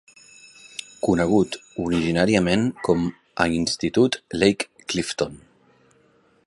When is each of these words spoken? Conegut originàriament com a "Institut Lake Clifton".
Conegut 1.07 1.57
originàriament 1.83 2.65
com 2.89 3.05
a 3.45 3.47
"Institut 3.59 4.19
Lake 4.45 4.71
Clifton". 4.93 5.37